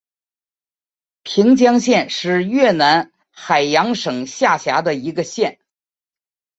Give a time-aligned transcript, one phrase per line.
[1.21, 5.59] 平江县是越南海阳省下辖的一个县。